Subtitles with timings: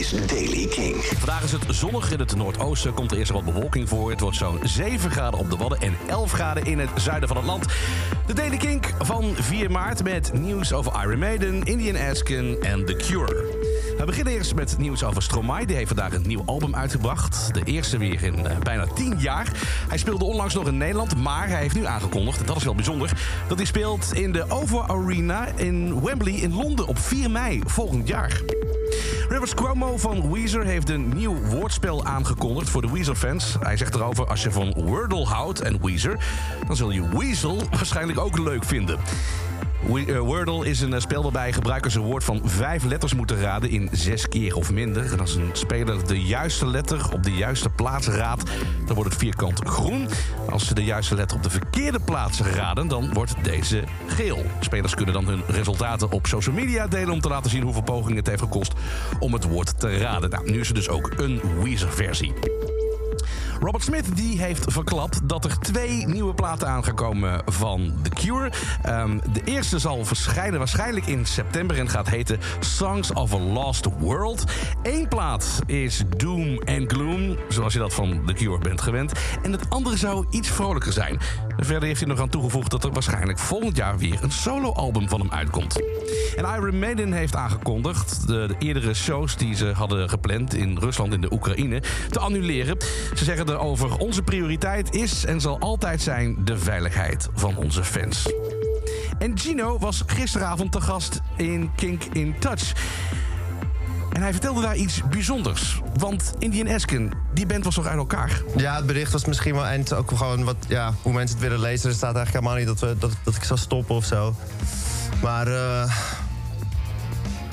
[0.00, 0.96] is Daily King.
[0.96, 2.94] Vandaag is het zonnig in het noordoosten.
[2.94, 4.10] Komt er eerst wat bewolking voor.
[4.10, 7.36] Het wordt zo'n 7 graden op de Wadden en 11 graden in het zuiden van
[7.36, 7.66] het land.
[8.26, 12.96] De Daily Kink van 4 maart met nieuws over Iron Maiden, Indian Asken en The
[12.96, 13.58] Cure.
[13.98, 15.66] We beginnen eerst met nieuws over Stromae.
[15.66, 17.54] Die heeft vandaag een nieuw album uitgebracht.
[17.54, 19.52] De eerste weer in eh, bijna 10 jaar.
[19.88, 23.12] Hij speelde onlangs nog in Nederland, maar hij heeft nu aangekondigd, dat is wel bijzonder,
[23.48, 28.08] dat hij speelt in de Over Arena in Wembley in Londen op 4 mei volgend
[28.08, 28.40] jaar.
[29.30, 33.56] Rivers Cuomo van Weezer heeft een nieuw woordspel aangekondigd voor de Weezer-fans.
[33.60, 36.18] Hij zegt erover, als je van Wordle houdt en Weezer...
[36.66, 38.98] dan zul je Weasel waarschijnlijk ook leuk vinden.
[40.06, 43.70] Eh, Wordle is een eh, spel waarbij gebruikers een woord van vijf letters moeten raden
[43.70, 45.12] in zes keer of minder.
[45.12, 48.50] En als een speler de juiste letter op de juiste plaats raadt,
[48.86, 50.08] dan wordt het vierkant groen.
[50.50, 54.44] Als ze de juiste letter op de verkeerde plaats raden, dan wordt deze geel.
[54.60, 58.16] Spelers kunnen dan hun resultaten op social media delen om te laten zien hoeveel pogingen
[58.16, 58.72] het heeft gekost
[59.18, 60.30] om het woord te raden.
[60.30, 62.32] Nou, nu is er dus ook een Weezer-versie.
[63.60, 68.10] Robert Smith die heeft verklapt dat er twee nieuwe platen aan gaan komen van The
[68.10, 68.52] Cure.
[68.82, 73.86] Ehm, de eerste zal verschijnen waarschijnlijk in september en gaat heten Songs of a Lost
[73.98, 74.44] World.
[74.82, 79.12] Eén plaat is Doom and Gloom, zoals je dat van The Cure bent gewend.
[79.42, 81.18] En het andere zou iets vrolijker zijn.
[81.56, 85.20] Verder heeft hij nog aan toegevoegd dat er waarschijnlijk volgend jaar weer een soloalbum van
[85.20, 85.80] hem uitkomt.
[86.36, 91.12] En Iron Maiden heeft aangekondigd de, de eerdere shows die ze hadden gepland in Rusland
[91.12, 92.76] en de Oekraïne te annuleren.
[93.14, 98.32] Ze zeggen erover: onze prioriteit is en zal altijd zijn de veiligheid van onze fans.
[99.18, 102.72] En Gino was gisteravond te gast in Kink in Touch.
[104.12, 105.80] En hij vertelde daar iets bijzonders.
[105.98, 108.42] Want Indian Esken, die band was toch uit elkaar?
[108.56, 111.60] Ja, het bericht was misschien wel eind ook gewoon wat, ja, hoe mensen het willen
[111.60, 111.88] lezen.
[111.88, 114.34] Er staat eigenlijk helemaal niet dat, we, dat, dat ik zou stoppen of zo.
[115.22, 115.92] Maar, eh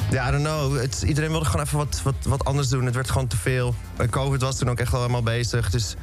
[0.10, 0.80] ja, I don't know.
[0.80, 2.86] Het, iedereen wilde gewoon even wat, wat, wat anders doen.
[2.86, 3.76] Het werd gewoon te veel.
[3.98, 5.70] En COVID was toen ook echt wel helemaal bezig.
[5.70, 5.96] Dus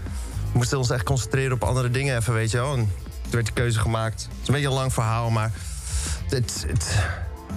[0.52, 2.72] we moesten ons echt concentreren op andere dingen even, weet je wel.
[2.72, 2.90] En
[3.22, 4.22] toen werd de keuze gemaakt.
[4.22, 5.50] Het is een beetje een lang verhaal, maar...
[6.28, 6.94] Het, het,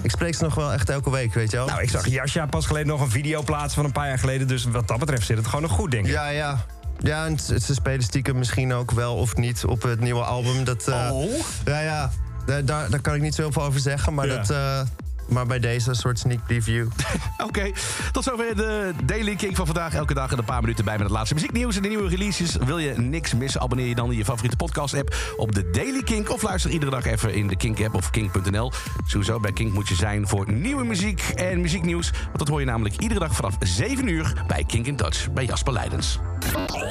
[0.02, 1.66] ik spreek ze nog wel echt elke week, weet je wel.
[1.68, 4.48] Nou, ik zag Jasja pas geleden nog een video plaatsen van een paar jaar geleden.
[4.48, 6.12] Dus wat dat betreft zit het gewoon nog goed, denk ik.
[6.12, 6.66] Ja, ja.
[7.00, 10.64] Ja, en ze spelen stiekem misschien ook wel of niet op het nieuwe album.
[10.64, 11.32] Dat, eh, Oh?
[11.66, 12.12] Ja, ja.
[12.46, 14.14] Daar, daar, daar kan ik niet zoveel over zeggen.
[14.14, 14.36] Maar, Ja.
[14.36, 14.80] dat, eh,
[15.28, 16.88] maar bij deze een soort sneak preview.
[17.48, 17.72] Oké,
[18.12, 19.94] tot zover de Daily Kink van vandaag.
[19.94, 22.56] Elke dag een paar minuten bij met het laatste muzieknieuws en de nieuwe releases.
[22.56, 26.32] Wil je niks missen, abonneer je dan in je favoriete podcast-app op de Daily Kink.
[26.32, 28.72] Of luister iedere dag even in de Kink-app of kink.nl.
[29.06, 32.12] Sowieso, bij Kink moet je zijn voor nieuwe muziek en muzieknieuws.
[32.12, 35.46] Want dat hoor je namelijk iedere dag vanaf 7 uur bij Kink in Touch bij
[35.46, 36.20] Jasper Leidens.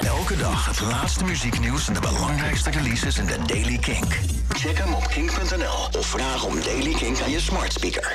[0.00, 4.18] Elke dag het laatste muzieknieuws en de belangrijkste releases in de Daily Kink.
[4.48, 8.14] Check hem op kink.nl of vraag om Daily Kink aan je smart speaker.